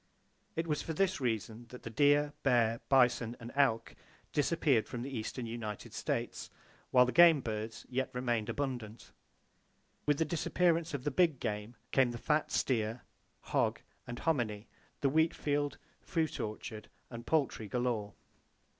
It 0.55 0.65
was 0.65 0.81
for 0.81 0.93
this 0.93 1.21
reason 1.21 1.67
that 1.69 1.83
the 1.83 1.91
deer, 1.91 2.33
bear, 2.41 2.81
bison, 2.89 3.37
and 3.39 3.51
elk 3.55 3.93
disappeared 4.33 4.87
from 4.87 5.03
the 5.03 5.15
eastern 5.15 5.45
United 5.45 5.93
States 5.93 6.49
while 6.89 7.05
the 7.05 7.11
game 7.11 7.39
birds 7.39 7.85
yet 7.87 8.09
remained 8.11 8.49
abundant. 8.49 9.11
With 10.07 10.17
the 10.17 10.25
disappearance 10.25 10.95
of 10.95 11.03
the 11.03 11.11
big 11.11 11.39
game 11.39 11.75
came 11.91 12.09
the 12.09 12.17
fat 12.17 12.49
steer, 12.51 13.03
hog 13.41 13.81
and 14.07 14.17
hominy, 14.17 14.67
the 15.01 15.09
wheat 15.09 15.35
field, 15.35 15.77
fruit 16.01 16.39
orchard 16.39 16.89
and 17.11 17.27
poultry 17.27 17.67
galore. 17.67 18.15